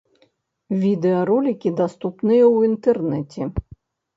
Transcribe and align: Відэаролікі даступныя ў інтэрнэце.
Відэаролікі 0.83 1.69
даступныя 1.81 2.43
ў 2.55 2.57
інтэрнэце. 2.71 3.41